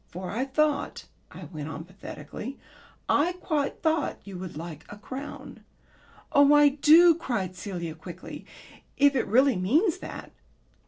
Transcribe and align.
For 0.09 0.31
I 0.31 0.45
thought," 0.45 1.05
I 1.29 1.43
went 1.43 1.69
on 1.69 1.83
pathetically, 1.85 2.57
"I 3.07 3.33
quite 3.33 3.83
thought 3.83 4.17
you 4.23 4.35
would 4.39 4.57
like 4.57 4.83
a 4.89 4.97
crown." 4.97 5.63
"Oh, 6.31 6.53
I 6.55 6.69
do," 6.69 7.13
cried 7.13 7.55
Celia 7.55 7.93
quickly, 7.93 8.43
"if 8.97 9.15
it 9.15 9.27
really 9.27 9.57
means 9.57 9.99
that." 9.99 10.31